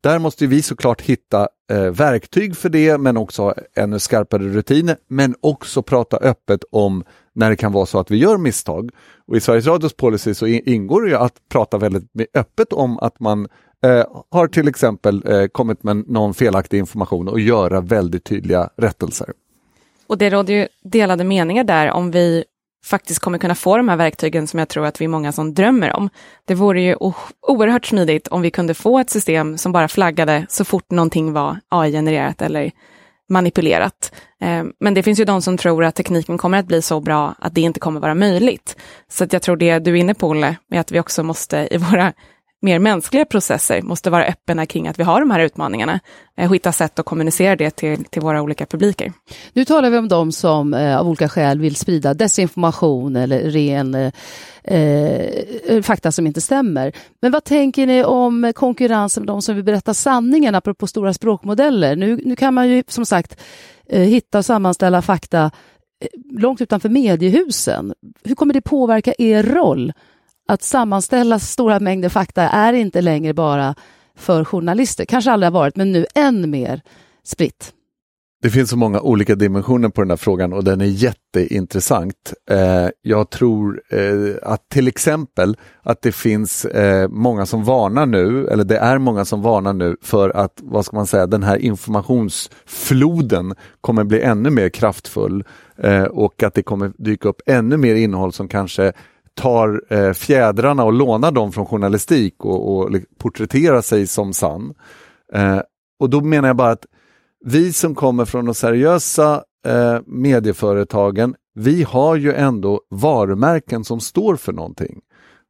[0.00, 5.34] där måste vi såklart hitta eh, verktyg för det, men också ännu skarpare rutiner, men
[5.40, 8.90] också prata öppet om när det kan vara så att vi gör misstag.
[9.26, 13.20] Och I Sveriges Radios policy så ingår det ju att prata väldigt öppet om att
[13.20, 13.48] man
[13.84, 19.32] eh, har till exempel eh, kommit med någon felaktig information och göra väldigt tydliga rättelser.
[20.06, 22.44] Och det råder ju delade meningar där om vi
[22.86, 25.54] faktiskt kommer kunna få de här verktygen som jag tror att vi är många som
[25.54, 26.10] drömmer om.
[26.44, 26.96] Det vore ju
[27.42, 31.60] oerhört smidigt om vi kunde få ett system som bara flaggade så fort någonting var
[31.68, 32.70] AI-genererat eller
[33.28, 34.12] manipulerat.
[34.40, 37.34] Eh, men det finns ju de som tror att tekniken kommer att bli så bra
[37.38, 38.76] att det inte kommer vara möjligt.
[39.08, 41.68] Så att jag tror det du är inne på, Olle, är att vi också måste
[41.70, 42.12] i våra
[42.66, 46.00] mer mänskliga processer måste vara öppna kring att vi har de här utmaningarna
[46.36, 49.12] och hitta sätt att kommunicera det till, till våra olika publiker.
[49.52, 53.94] Nu talar vi om de som eh, av olika skäl vill sprida desinformation eller ren
[53.94, 54.12] eh,
[54.64, 56.92] eh, fakta som inte stämmer.
[57.22, 61.96] Men vad tänker ni om konkurrensen med de som vill berätta sanningen apropå stora språkmodeller?
[61.96, 63.40] Nu, nu kan man ju som sagt
[63.88, 65.50] eh, hitta och sammanställa fakta
[66.00, 67.94] eh, långt utanför mediehusen.
[68.24, 69.92] Hur kommer det påverka er roll?
[70.48, 73.74] Att sammanställa stora mängder fakta är inte längre bara
[74.16, 75.04] för journalister.
[75.04, 76.82] Kanske aldrig har varit, men nu än mer
[77.24, 77.72] spritt.
[78.42, 82.34] Det finns så många olika dimensioner på den här frågan och den är jätteintressant.
[82.50, 88.46] Eh, jag tror eh, att till exempel att det finns eh, många som varnar nu,
[88.46, 91.56] eller det är många som varnar nu för att, vad ska man säga, den här
[91.56, 95.44] informationsfloden kommer bli ännu mer kraftfull
[95.76, 98.92] eh, och att det kommer dyka upp ännu mer innehåll som kanske
[99.36, 104.74] tar eh, fjädrarna och lånar dem från journalistik och, och porträtterar sig som sann.
[105.32, 105.60] Eh,
[106.00, 106.86] och då menar jag bara att
[107.44, 114.36] vi som kommer från de seriösa eh, medieföretagen, vi har ju ändå varumärken som står
[114.36, 115.00] för någonting.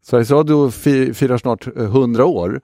[0.05, 2.61] Sveriges Radio firar snart eh, 100 år.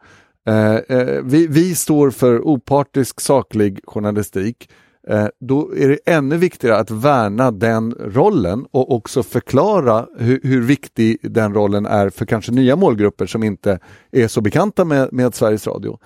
[0.49, 4.71] Eh, eh, vi, vi, står för opartisk, saklig journalistik.
[5.09, 10.63] Eh, då är det ännu viktigare att värna den rollen och också förklara hur, hur,
[10.63, 13.79] viktig den rollen är för kanske nya målgrupper som inte
[14.11, 15.99] är så bekanta med, med Sveriges Radio.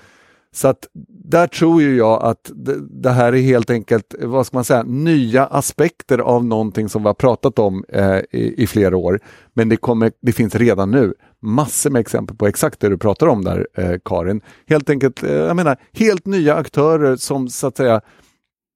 [0.53, 4.57] Så att där tror ju jag att det, det, här är helt enkelt, vad ska
[4.57, 8.97] man säga, nya aspekter av någonting som vi har pratat om eh, i, i, flera
[8.97, 9.21] år.
[9.55, 13.27] Men det, kommer, det finns redan nu massor med exempel på exakt det du pratar
[13.27, 14.41] om där, eh, Karin.
[14.67, 18.01] Helt enkelt, eh, jag menar, helt nya aktörer som så att säga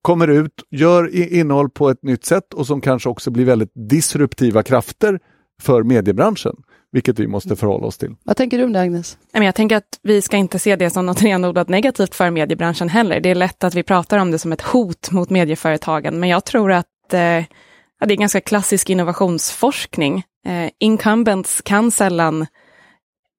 [0.02, 4.62] kommer ut, gör innehåll på ett nytt sätt och som kanske också blir väldigt disruptiva
[4.62, 5.20] krafter
[5.62, 6.56] för mediebranschen,
[6.92, 8.14] vilket vi måste förhålla oss till.
[8.24, 9.18] Vad tänker du om det, Agnes?
[9.32, 13.20] Jag tänker att vi ska inte se det som något renodlat negativt för mediebranschen heller.
[13.20, 16.44] Det är lätt att vi pratar om det som ett hot mot medieföretagen, men jag
[16.44, 20.22] tror att eh, ja, det är ganska klassisk innovationsforskning.
[20.46, 22.46] Eh, incumbents kan sällan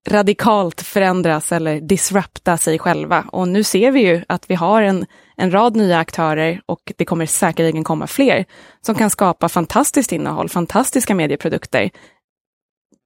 [0.10, 3.26] radikalt förändras eller disrupta sig själva.
[3.32, 5.06] Och nu ser vi ju att vi har en,
[5.42, 8.46] en rad nya aktörer och det kommer säkerligen komma fler
[8.82, 11.90] som kan skapa fantastiskt innehåll, fantastiska medieprodukter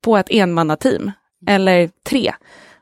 [0.03, 1.11] på ett enmannateam
[1.47, 2.33] eller tre.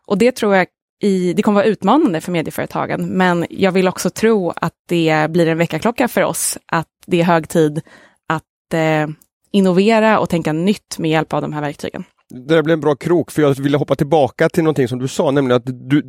[0.08, 0.68] Och det tror jag
[1.04, 5.48] i, det kommer vara utmanande för medieföretagen, men jag vill också tro att det blir
[5.48, 7.82] en väckarklocka för oss, att det är hög tid
[8.28, 9.08] att eh,
[9.52, 12.04] innovera och tänka nytt med hjälp av de här verktygen.
[12.34, 15.08] Det där blev en bra krok, för jag ville hoppa tillbaka till någonting som du
[15.08, 16.02] sa, nämligen att du,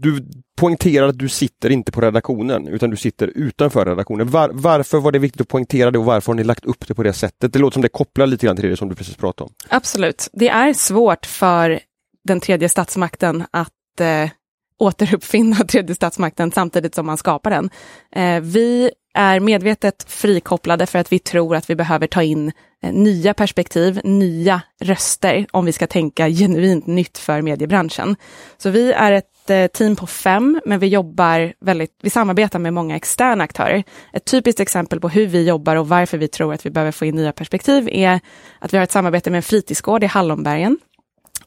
[0.00, 0.26] du
[0.56, 4.30] poängterar att du sitter inte på redaktionen, utan du sitter utanför redaktionen.
[4.30, 6.94] Var, varför var det viktigt att poängtera det och varför har ni lagt upp det
[6.94, 7.52] på det sättet?
[7.52, 9.54] Det låter som det kopplar lite grann till det som du precis pratade om.
[9.68, 10.28] Absolut.
[10.32, 11.80] Det är svårt för
[12.24, 14.30] den tredje statsmakten att eh,
[14.78, 17.70] återuppfinna tredje statsmakten samtidigt som man skapar den.
[18.12, 22.52] Eh, vi är medvetet frikopplade för att vi tror att vi behöver ta in
[22.82, 28.16] eh, nya perspektiv, nya röster om vi ska tänka genuint nytt för mediebranschen.
[28.58, 32.74] Så vi är ett eh, team på fem, men vi jobbar väldigt, vi samarbetar med
[32.74, 33.84] många externa aktörer.
[34.12, 37.04] Ett typiskt exempel på hur vi jobbar och varför vi tror att vi behöver få
[37.04, 38.20] in nya perspektiv är
[38.58, 40.78] att vi har ett samarbete med en fritidsgård i Hallonbergen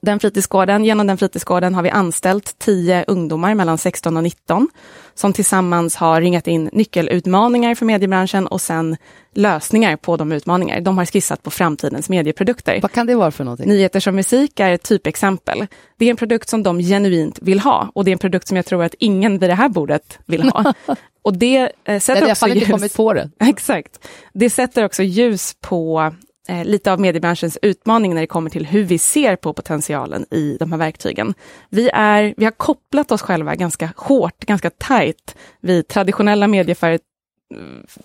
[0.01, 4.69] den fritidsgården, genom den fritidsgården har vi anställt tio ungdomar mellan 16 och 19
[5.13, 8.97] som tillsammans har ringat in nyckelutmaningar för mediebranschen och sen
[9.33, 10.81] lösningar på de utmaningar.
[10.81, 12.79] De har skissat på framtidens medieprodukter.
[12.81, 13.69] Vad kan det vara för någonting?
[13.69, 15.67] Nyheter som musik är ett typexempel.
[15.97, 18.57] Det är en produkt som de genuint vill ha och det är en produkt som
[18.57, 20.73] jag tror att ingen vid det här bordet vill ha.
[21.23, 22.71] Och det eh, sätter Nej, också ljus...
[22.71, 23.29] kommit på det.
[23.39, 24.07] Exakt.
[24.33, 26.13] Det sätter också ljus på
[26.47, 30.57] eh, lite av mediebranschens utmaning när det kommer till hur vi ser på potentialen i
[30.59, 31.33] de här verktygen.
[31.69, 36.99] Vi, är, vi har kopplat oss själva ganska hårt, ganska tajt vid traditionella medieför,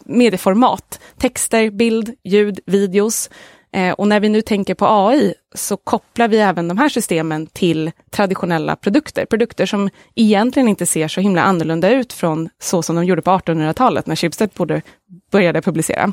[0.05, 1.01] medieformat.
[1.19, 3.31] Texter, bild, ljud, videos.
[3.73, 7.47] Eh, och när vi nu tänker på AI så kopplar vi även de här systemen
[7.47, 9.27] till traditionella produkter.
[9.27, 13.31] Produkter som egentligen inte ser så himla annorlunda ut från så som de gjorde på
[13.31, 14.51] 1800-talet när Schibsted
[15.31, 16.13] började publicera.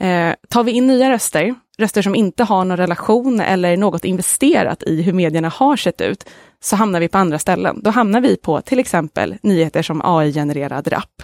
[0.00, 4.82] Eh, tar vi in nya röster, röster som inte har någon relation eller något investerat
[4.82, 6.24] i hur medierna har sett ut,
[6.60, 7.80] så hamnar vi på andra ställen.
[7.82, 11.22] Då hamnar vi på till exempel nyheter som AI-genererad rap.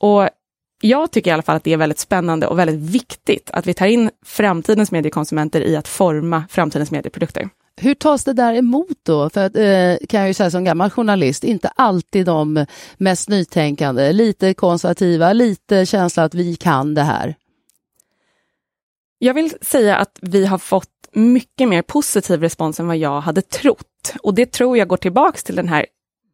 [0.00, 0.28] Och
[0.80, 3.74] jag tycker i alla fall att det är väldigt spännande och väldigt viktigt att vi
[3.74, 7.48] tar in framtidens mediekonsumenter i att forma framtidens medieprodukter.
[7.80, 9.30] Hur tas det där emot då?
[9.30, 14.12] För att, eh, kan jag ju säga som gammal journalist, inte alltid de mest nytänkande,
[14.12, 17.34] lite konservativa, lite känsla att vi kan det här.
[19.18, 23.42] Jag vill säga att vi har fått mycket mer positiv respons än vad jag hade
[23.42, 24.14] trott.
[24.22, 25.86] Och det tror jag går tillbaks till den här,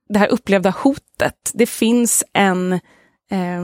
[0.08, 1.50] det här upplevda hotet.
[1.54, 2.72] Det finns en,
[3.30, 3.60] eh,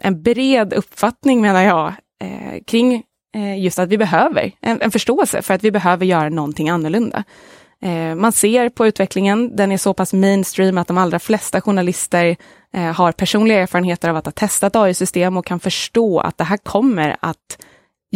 [0.00, 3.02] en bred uppfattning, menar jag, eh, kring
[3.34, 7.24] eh, just att vi behöver en, en, förståelse för att vi behöver göra någonting annorlunda.
[7.82, 12.36] Eh, man ser på utvecklingen, den är så pass mainstream att de allra flesta journalister
[12.72, 16.56] eh, har personliga erfarenheter av att ha testat AI-system och kan förstå att det här
[16.56, 17.58] kommer att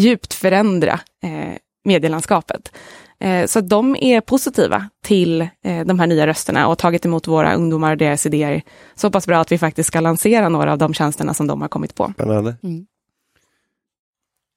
[0.01, 2.73] djupt förändra eh, medielandskapet.
[3.21, 7.55] Eh, så de är positiva till eh, de här nya rösterna och tagit emot våra
[7.55, 8.63] ungdomar och deras idéer
[8.95, 11.69] så pass bra att vi faktiskt ska lansera några av de tjänsterna som de har
[11.69, 12.13] kommit på.
[12.15, 12.57] Spännande.
[12.63, 12.87] Mm.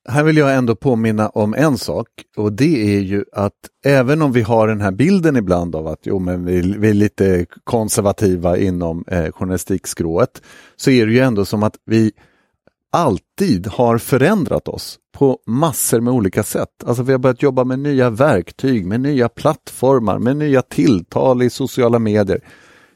[0.10, 3.54] Här vill jag ändå påminna om en sak och det är ju att
[3.86, 6.94] även om vi har den här bilden ibland av att jo, men vi, vi är
[6.94, 10.42] lite konservativa inom eh, journalistikskrået
[10.76, 12.12] så är det ju ändå som att vi
[12.94, 16.70] alltid har förändrat oss på massor med olika sätt.
[16.86, 21.50] Alltså vi har börjat jobba med nya verktyg, med nya plattformar, med nya tilltal i
[21.50, 22.42] sociala medier.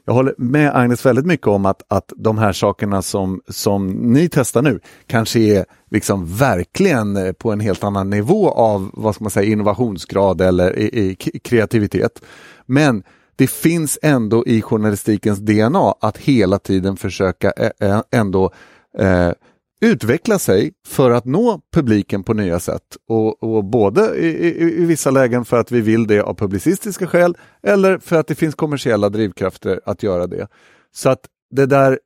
[0.06, 4.28] Jag håller med Agnes väldigt mycket om att, att de här sakerna som, som ni
[4.28, 9.24] testar nu kanske är liksom verkligen eh, på en helt annan nivå av vad ska
[9.24, 12.22] man säga, innovationsgrad eller i, i kreativitet.
[12.66, 13.02] Men
[13.36, 18.50] det finns ändå i journalistikens DNA att hela tiden försöka eh, eh, ändå
[18.98, 19.30] eh,
[19.80, 22.82] utveckla sig för att nå publiken på nya sätt.
[23.08, 27.06] Och, och både i, i, i, vissa lägen för att vi vill det av publicistiska
[27.06, 30.48] skäl eller för att det finns kommersiella drivkrafter att göra det.
[30.94, 31.98] Så att det där,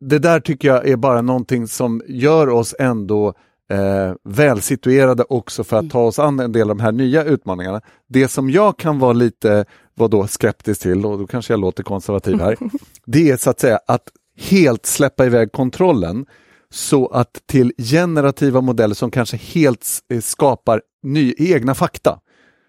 [0.00, 3.34] det där tycker jag är bara någonting som gör oss ändå
[3.70, 7.80] eh, välsituerade också för att ta oss an en del av de här nya utmaningarna.
[8.08, 12.40] Det som jag kan vara lite vadå, skeptisk till, och då kanske jag låter konservativ
[12.40, 12.56] här,
[13.06, 16.26] det är så att säga att helt släppa iväg kontrollen
[16.74, 22.18] så att till generativa modeller som kanske helt eh, skapar ny, egna fakta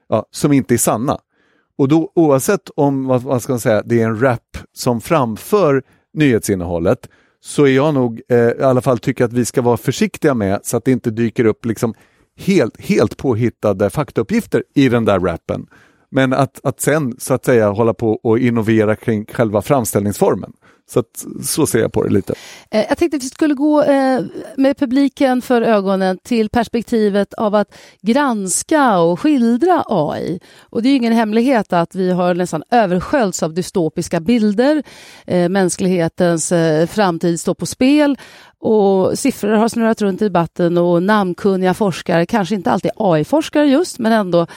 [0.09, 1.19] ja, som inte är sanna.
[1.77, 5.83] Och då oavsett om vad, vad ska man säga, det är en rap som framför
[6.13, 7.09] nyhetsinnehållet
[7.41, 10.59] så är jag nog eh, i alla fall tycker att vi ska vara försiktiga med
[10.63, 11.93] så att det inte dyker upp liksom
[12.37, 15.67] helt, helt påhittade faktauppgifter i den där rappen.
[16.11, 20.53] Men att, att sen så att säga hålla på och innovera kring själva framställningsformen
[20.87, 22.33] så att, så ser jag på det lite.
[22.71, 24.21] Eh, jag tänkte att vi skulle gå eh,
[24.57, 30.39] med publiken för ögonen till perspektivet av att granska och skildra AI.
[30.59, 34.83] Och det är ingen hemlighet att vi har nästan översköljts av dystopiska bilder.
[35.27, 36.53] Eh, mänsklighetens
[36.87, 38.17] framtid står på spel
[38.59, 43.99] och siffror har snurrat runt i debatten och namnkunniga forskare, kanske inte alltid AI-forskare just,
[43.99, 44.47] men ändå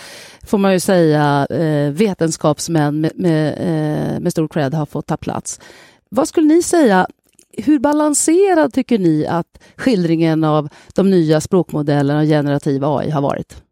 [0.47, 1.47] får man ju säga
[1.93, 5.61] vetenskapsmän med, med, med stor cred har fått ta plats.
[6.11, 7.07] Vad skulle ni säga,
[7.53, 13.63] hur balanserad tycker ni att skildringen av de nya språkmodellerna och generativ AI har varit?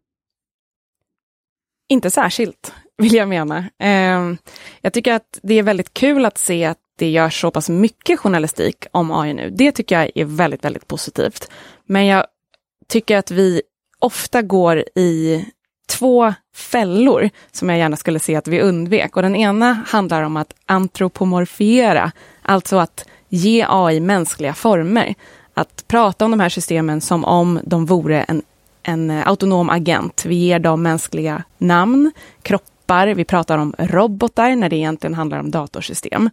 [1.89, 3.65] Inte särskilt, vill jag mena.
[3.79, 4.37] Ehm,
[4.81, 8.19] jag tycker att det är väldigt kul att se att det görs så pass mycket
[8.19, 9.49] journalistik om AI nu.
[9.49, 11.51] Det tycker jag är väldigt, väldigt positivt.
[11.85, 12.25] Men jag
[12.87, 13.61] tycker att vi
[13.99, 15.45] ofta går i
[15.87, 19.15] två fällor som jag gärna skulle se att vi undvek.
[19.15, 25.15] Och den ena handlar om att antropomorfiera, alltså att ge AI mänskliga former.
[25.53, 28.41] Att prata om de här systemen som om de vore en,
[28.83, 30.23] en autonom agent.
[30.25, 35.51] Vi ger dem mänskliga namn, kroppar, vi pratar om robotar när det egentligen handlar om
[35.51, 36.29] datorsystem.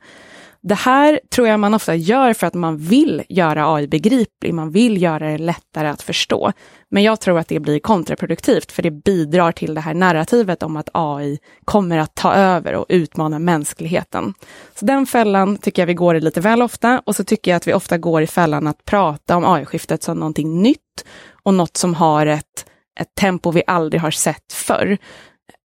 [0.68, 4.70] Det här tror jag man ofta gör för att man vill göra AI begriplig, man
[4.70, 6.52] vill göra det lättare att förstå.
[6.90, 10.76] Men jag tror att det blir kontraproduktivt, för det bidrar till det här narrativet om
[10.76, 14.34] att AI kommer att ta över och utmana mänskligheten.
[14.74, 17.56] Så den fällan tycker jag vi går i lite väl ofta, och så tycker jag
[17.56, 21.04] att vi ofta går i fällan att prata om AI-skiftet som någonting nytt
[21.42, 22.66] och något som har ett,
[23.00, 24.98] ett tempo vi aldrig har sett förr.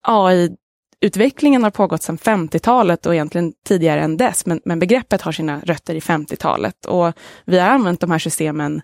[0.03, 0.57] AI
[1.01, 5.61] utvecklingen har pågått sedan 50-talet och egentligen tidigare än dess, men, men begreppet har sina
[5.61, 6.87] rötter i 50-talet.
[6.87, 7.13] Och
[7.45, 8.83] vi har använt de här systemen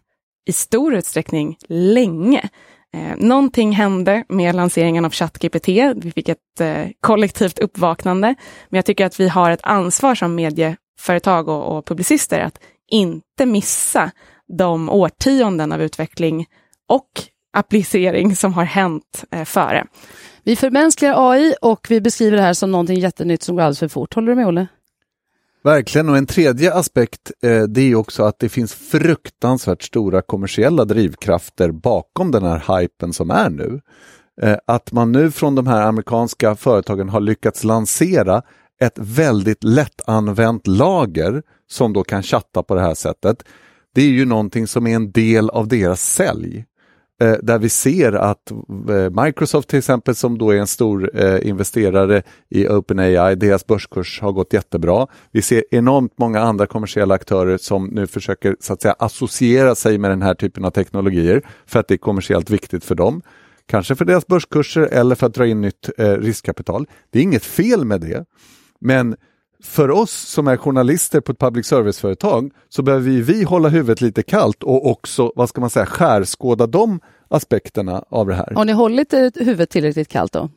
[0.48, 2.48] i stor utsträckning länge.
[2.94, 5.68] Eh, någonting hände med lanseringen av ChatGPT.
[5.96, 8.34] Vi fick ett eh, kollektivt uppvaknande.
[8.68, 12.58] Men jag tycker att vi har ett ansvar som medieföretag och, och publicister att
[12.90, 14.10] inte missa
[14.58, 16.46] de årtionden av utveckling
[16.88, 17.08] och
[17.52, 19.86] applicering som har hänt eh, före.
[20.44, 23.88] Vi förmänskligar AI och vi beskriver det här som någonting jättenytt som går alldeles för
[23.88, 24.14] fort.
[24.14, 24.66] Håller du med Olle?
[25.64, 30.84] Verkligen, och en tredje aspekt eh, det är också att det finns fruktansvärt stora kommersiella
[30.84, 33.80] drivkrafter bakom den här hypen som är nu.
[34.42, 38.42] Eh, att man nu från de här amerikanska företagen har lyckats lansera
[38.80, 43.44] ett väldigt lättanvänt lager som då kan chatta på det här sättet.
[43.94, 46.64] Det är ju någonting som är en del av deras sälj.
[47.22, 51.48] Eh, där vi ser att eh, Microsoft till exempel som då är en stor eh,
[51.48, 55.06] investerare i OpenAI, deras börskurs har gått jättebra.
[55.30, 59.98] Vi ser enormt många andra kommersiella aktörer som nu försöker så att säga associera sig
[59.98, 63.22] med den här typen av teknologier för att det är kommersiellt viktigt för dem.
[63.66, 66.86] Kanske för deras börskurser eller för att dra in nytt eh, riskkapital.
[67.10, 68.24] Det är inget fel med det.
[68.80, 69.16] Men
[69.62, 74.00] för oss som är journalister på ett public service-företag så behöver vi, vi hålla huvudet
[74.00, 77.00] lite kallt och också, vad ska man säga, skärskåda de
[77.32, 78.52] aspekterna av det här.
[78.54, 80.50] Har ni hållit huvudet tillräckligt kallt då?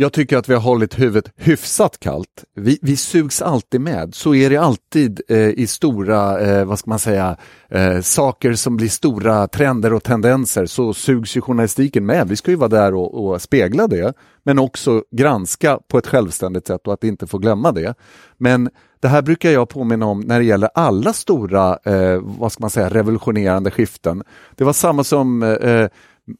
[0.00, 2.44] Jag tycker att vi har hållit huvudet hyfsat kallt.
[2.54, 4.14] Vi, vi sugs alltid med.
[4.14, 7.36] Så är det alltid eh, i stora, eh, vad ska man säga,
[7.70, 12.28] eh, saker som blir stora trender och tendenser så sugs ju journalistiken med.
[12.28, 14.12] Vi ska ju vara där och, och spegla det,
[14.48, 17.94] men också granska på ett självständigt sätt och att inte få glömma det.
[18.36, 22.60] Men det här brukar jag påminna om när det gäller alla stora, eh, vad ska
[22.60, 24.22] man säga, revolutionerande skiften.
[24.54, 25.88] Det var samma som eh, eh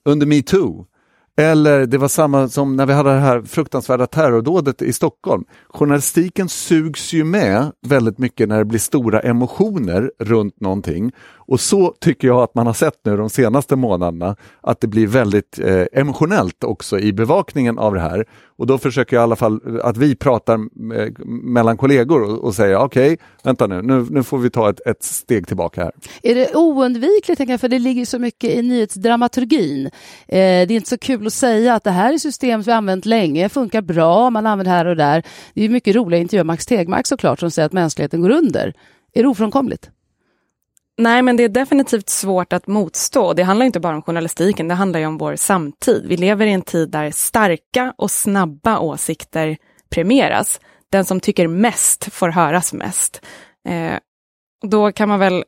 [0.05, 0.87] under metoo
[1.39, 5.45] eller det var samma som när vi hade det här fruktansvärda terrordådet i Stockholm.
[5.69, 11.13] Journalistiken sugs ju med väldigt mycket när det blir stora emotioner runt någonting.
[11.49, 15.07] Och så tycker jag att man har sett nu de senaste månaderna att det blir
[15.07, 18.25] väldigt eh, emotionellt också i bevakningen av det här.
[18.57, 22.55] Och då försöker jag i alla fall att vi pratar eh, mellan kollegor och, och
[22.55, 25.93] säger okej, okay, vänta nu, nu, nu, får vi ta ett, ett, steg tillbaka här.
[26.23, 29.87] Är det oundvikligt, jag, för det ligger så mycket i nyhetsdramaturgin.
[29.87, 29.91] Eh,
[30.29, 33.07] det är inte så kul att säga att det här är system som vi använt
[33.07, 35.23] länge, funkar bra, man använder här och där.
[35.55, 38.75] Det är mycket roliga intervjuer, Max Tegmark såklart, som säger att mänskligheten går under.
[39.15, 39.91] Är det ofrånkomligt?
[40.99, 43.33] Nej, men det är definitivt svårt att motstå.
[43.33, 46.05] Det handlar inte bara om journalistiken, det handlar ju om vår samtid.
[46.07, 49.57] Vi lever i en tid där starka och snabba åsikter
[49.91, 50.61] premieras.
[50.91, 53.23] Den som tycker mest får höras mest.
[53.69, 53.99] Eh,
[54.63, 55.45] då kan man väl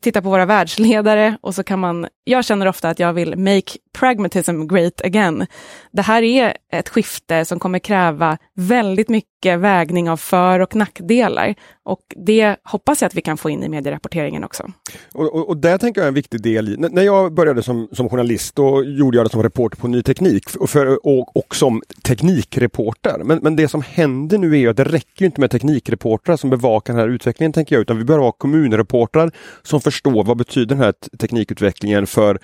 [0.00, 3.78] titta på våra världsledare och så kan man, jag känner ofta att jag vill make
[3.98, 5.46] pragmatism great again.
[5.92, 11.54] Det här är ett skifte som kommer kräva väldigt mycket vägning av för och nackdelar.
[11.84, 14.72] Och det hoppas jag att vi kan få in i medierapporteringen också.
[15.12, 17.88] Och, och, och där tänker jag en viktig del i, N när jag började som,
[17.92, 21.56] som journalist då gjorde jag det som reporter på Ny Teknik och, för, och, och
[21.56, 23.20] som teknikreporter.
[23.24, 26.92] Men, men det som händer nu är att det räcker inte med teknikreportrar som bevakar
[26.92, 29.30] den här utvecklingen tänker jag, utan vi behöver ha kommunreportrar
[29.62, 32.38] som förstår vad betyder den här teknikutvecklingen för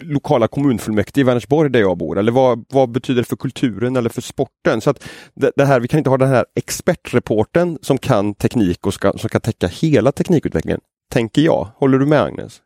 [0.00, 0.48] lokala
[0.86, 4.22] kommunfullmäktige i Vänersborg där jag bor, eller vad, vad betyder det för kulturen eller för
[4.22, 4.80] sporten?
[4.80, 8.86] Så att det, det här, vi kan inte ha den här expertreporten som kan teknik
[8.86, 10.80] och ska, som kan täcka hela teknikutvecklingen,
[11.12, 11.68] tänker jag.
[11.76, 12.60] Håller du med Agnes?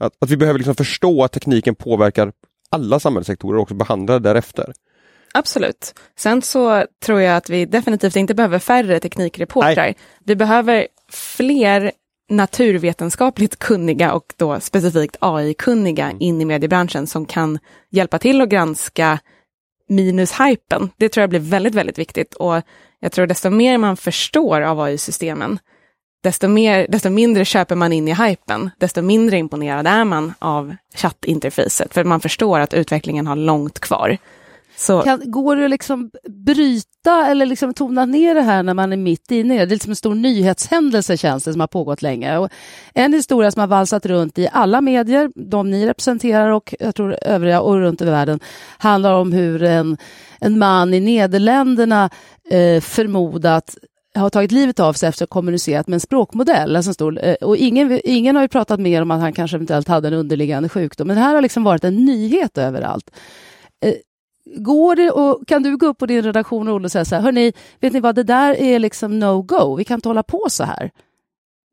[0.00, 2.32] Att, att vi behöver liksom förstå att tekniken påverkar
[2.70, 4.72] alla samhällssektorer och också behandla det därefter.
[5.34, 5.94] Absolut.
[6.18, 9.74] Sen så tror jag att vi definitivt inte behöver färre teknikreportrar.
[9.76, 9.96] Nej.
[10.24, 11.92] Vi behöver fler
[12.30, 16.16] naturvetenskapligt kunniga och då specifikt AI-kunniga mm.
[16.20, 17.58] in i mediebranschen som kan
[17.90, 19.18] hjälpa till att granska
[19.88, 20.90] minus hypen.
[20.96, 22.62] Det tror jag blir väldigt, väldigt viktigt och
[23.00, 25.58] jag tror desto mer man förstår av AI-systemen,
[26.22, 30.76] desto, mer, desto mindre köper man in i hypen, desto mindre imponerad är man av
[30.94, 34.18] chattinterfacet, för man förstår att utvecklingen har långt kvar.
[34.80, 35.02] Så.
[35.02, 38.96] Kan, går det att liksom bryta eller liksom tona ner det här när man är
[38.96, 39.62] mitt inne det?
[39.62, 42.38] är liksom en stor nyhetshändelse känns det som har pågått länge.
[42.38, 42.48] Och
[42.94, 47.16] en historia som har valsat runt i alla medier, de ni representerar och jag tror
[47.22, 48.40] övriga och runt i världen,
[48.78, 49.96] handlar om hur en,
[50.38, 52.10] en man i Nederländerna
[52.50, 53.76] eh, förmodat
[54.14, 56.76] har tagit livet av sig efter att ha kommunicerat med en språkmodell.
[56.76, 59.88] Alltså stor, eh, och ingen, ingen har ju pratat mer om att han kanske eventuellt
[59.88, 63.10] hade en underliggande sjukdom, men det här har liksom varit en nyhet överallt.
[63.84, 63.94] Eh,
[64.56, 67.52] Går det och kan du gå upp på din redaktion och säga så här, hörni,
[67.80, 70.90] vet ni vad, det där är liksom no-go, vi kan inte hålla på så här.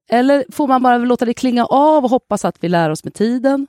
[0.09, 3.13] Eller får man bara låta det klinga av och hoppas att vi lär oss med
[3.13, 3.67] tiden?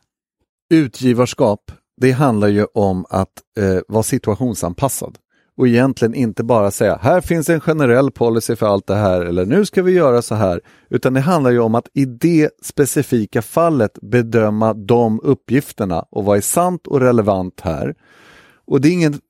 [0.70, 5.18] Utgivarskap, det handlar ju om att eh, vara situationsanpassad
[5.58, 9.46] och egentligen inte bara säga här finns en generell policy för allt det här eller
[9.46, 10.60] nu ska vi göra så här.
[10.90, 16.36] Utan det handlar ju om att i det specifika fallet bedöma de uppgifterna och vad
[16.36, 17.94] är sant och relevant här.
[18.68, 19.20] Och det är ingen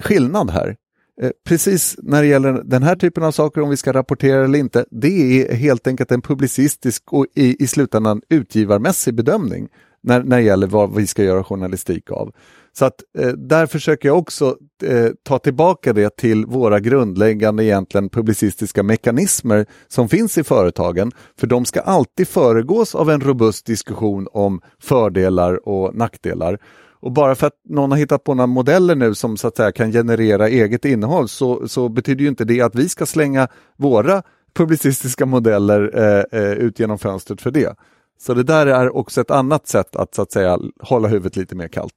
[0.00, 0.76] skillnad här.
[1.22, 4.58] Eh, precis när det gäller den här typen av saker, om vi ska rapportera eller
[4.58, 9.68] inte, det är helt enkelt en publicistisk och i, i slutändan utgivarmässig bedömning
[10.02, 12.32] när, när det gäller vad vi ska göra journalistik av.
[12.72, 18.08] Så att eh, där försöker jag också eh, ta tillbaka det till våra grundläggande egentligen
[18.08, 21.12] publicistiska mekanismer som finns i företagen.
[21.38, 26.58] För de ska alltid föregås av en robust diskussion om fördelar och nackdelar.
[27.04, 29.72] Och bara för att någon har hittat på några modeller nu som så att säga
[29.72, 34.22] kan generera eget innehåll så, så betyder ju inte det att vi ska slänga våra
[34.54, 37.76] publicistiska modeller eh, eh, ut genom fönstret för det.
[38.20, 41.54] Så det där är också ett annat sätt att så att säga hålla huvudet lite
[41.54, 41.94] mer kallt.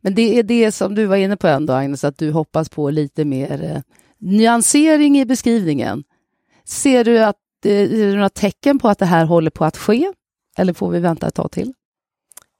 [0.00, 2.90] Men det är det som du var inne på ändå Agnes, att du hoppas på
[2.90, 3.82] lite mer eh,
[4.18, 6.04] nyansering i beskrivningen.
[6.64, 9.76] Ser du att eh, är det några tecken på att det här håller på att
[9.76, 10.12] ske?
[10.58, 11.72] Eller får vi vänta ett tag till?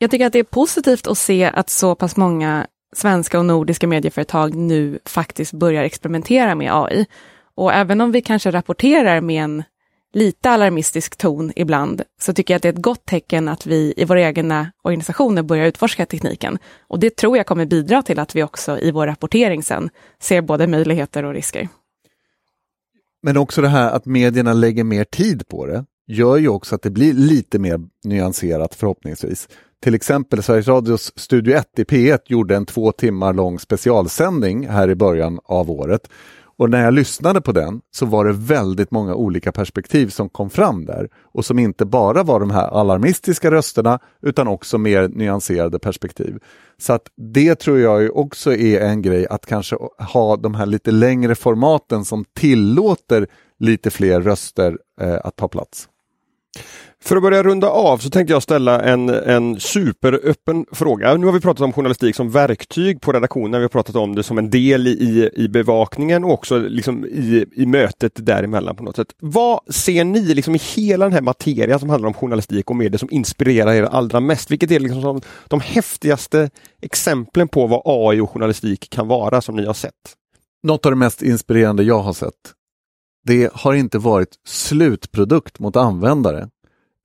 [0.03, 3.86] Jag tycker att det är positivt att se att så pass många svenska och nordiska
[3.86, 7.07] medieföretag nu faktiskt börjar experimentera med AI.
[7.55, 9.62] Och även om vi kanske rapporterar med en
[10.12, 13.94] lite alarmistisk ton ibland, så tycker jag att det är ett gott tecken att vi
[13.96, 16.59] i våra egna organisationer börjar utforska tekniken.
[16.88, 19.90] Och det tror jag kommer bidra till att vi också i vår rapportering sen
[20.20, 21.68] ser både möjligheter och risker.
[23.22, 26.82] Men också det här att medierna lägger mer tid på det gör ju också att
[26.82, 29.48] det blir lite mer nyanserat förhoppningsvis.
[29.83, 34.91] Till exempel Sveriges Radios Studio 1 i P1 gjorde en två timmar lång specialsändning här
[34.91, 36.11] i början av året.
[36.61, 40.51] Och när jag lyssnade på den så var det väldigt många olika perspektiv som kom
[40.51, 45.78] fram där och som inte bara var de här alarmistiska rösterna utan också mer nyanserade
[45.78, 46.39] perspektiv.
[46.78, 49.76] Så att det tror jag också är en grej att kanske
[50.12, 53.26] ha de här lite längre formaten som tillåter
[53.59, 55.89] lite fler röster eh, att ta plats.
[57.05, 61.16] För att börja runda av så tänkte jag ställa en, en superöppen fråga.
[61.16, 63.61] Nu har vi pratat om journalistik som verktyg på redaktionen.
[63.61, 67.44] Vi har pratat om det som en del i, i bevakningen och också liksom i,
[67.53, 69.09] i mötet däremellan på något sätt.
[69.18, 72.98] Vad ser ni liksom i hela den här materian som handlar om journalistik och medier
[72.98, 74.51] som inspirerar er allra mest?
[74.51, 76.51] Vilket är liksom som de häftigaste
[76.82, 79.92] exemplen på vad AI och journalistik kan vara som ni har sett?
[80.62, 82.34] Något av det mest inspirerande jag har sett
[83.26, 86.48] det har inte varit slutprodukt mot användare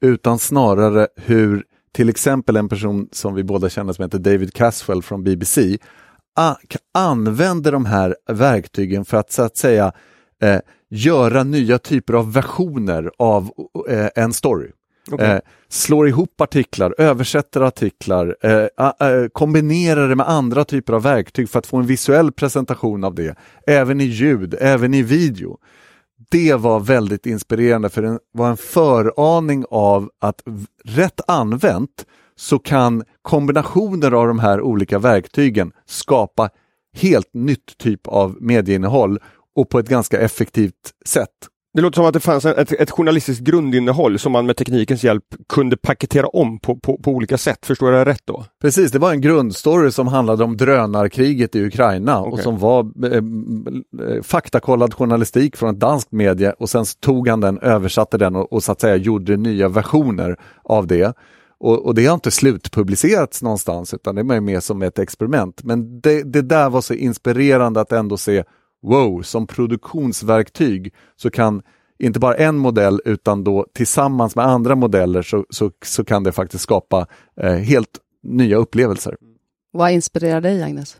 [0.01, 5.03] utan snarare hur till exempel en person som vi båda känner som heter David Caswell
[5.03, 5.77] från BBC
[6.93, 9.91] använder de här verktygen för att så att säga
[10.41, 13.51] eh, göra nya typer av versioner av
[13.89, 14.71] eh, en story.
[15.11, 15.31] Okay.
[15.31, 15.39] Eh,
[15.69, 21.59] slår ihop artiklar, översätter artiklar, eh, eh, kombinerar det med andra typer av verktyg för
[21.59, 23.35] att få en visuell presentation av det.
[23.67, 25.57] Även i ljud, även i video.
[26.29, 30.43] Det var väldigt inspirerande för det var en föraning av att
[30.83, 32.05] rätt använt
[32.35, 36.49] så kan kombinationer av de här olika verktygen skapa
[36.93, 39.19] helt nytt typ av medieinnehåll
[39.55, 41.29] och på ett ganska effektivt sätt.
[41.75, 45.23] Det låter som att det fanns ett, ett journalistiskt grundinnehåll som man med teknikens hjälp
[45.49, 47.65] kunde paketera om på, på, på, olika sätt.
[47.65, 48.45] Förstår jag det rätt då?
[48.61, 52.31] Precis, det var en grundstory som handlade om drönarkriget i Ukraina okay.
[52.31, 53.11] och som var eh,
[54.15, 58.53] eh, faktakollad journalistik från ett danskt medie och sen tog han den, översatte den och,
[58.53, 61.13] och så att säga gjorde nya versioner av det.
[61.57, 65.63] Och, och, det har inte slutpublicerats någonstans utan det är mer som ett experiment.
[65.63, 68.43] Men det, det där var så inspirerande att ändå se
[68.85, 71.61] wow, som produktionsverktyg så kan
[71.99, 76.31] inte bara en modell utan då tillsammans med andra modeller så, så, så kan det
[76.31, 77.07] faktiskt skapa
[77.41, 79.17] eh, helt nya upplevelser.
[79.71, 80.97] Vad inspirerar dig Agnes?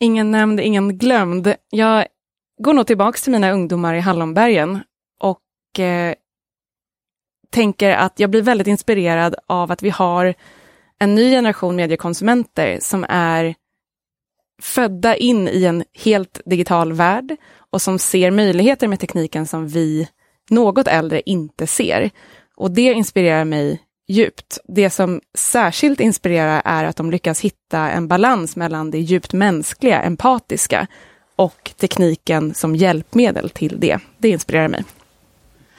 [0.00, 1.54] Ingen nämnd, ingen glömd.
[1.70, 2.06] Jag
[2.62, 4.80] går nog tillbaks till mina ungdomar i Hallonbergen
[5.20, 6.14] och eh,
[7.50, 10.34] tänker att jag blir väldigt inspirerad av att vi har
[10.98, 13.54] en ny generation mediekonsumenter som är
[14.64, 17.36] födda in i en helt digital värld
[17.70, 20.08] och som ser möjligheter med tekniken som vi
[20.50, 22.10] något äldre inte ser.
[22.56, 24.58] Och det inspirerar mig djupt.
[24.64, 30.02] Det som särskilt inspirerar är att de lyckas hitta en balans mellan det djupt mänskliga,
[30.02, 30.86] empatiska
[31.36, 33.98] och tekniken som hjälpmedel till det.
[34.18, 34.84] Det inspirerar mig.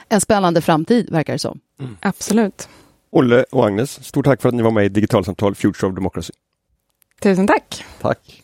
[0.08, 1.60] En spännande framtid verkar det som.
[1.80, 1.96] Mm.
[2.00, 2.68] Absolut.
[3.10, 6.32] Olle och Agnes, stort tack för att ni var med i Digitalsamtal Future of Democracy.
[7.20, 7.84] Tusen tack.
[8.00, 8.42] Tack.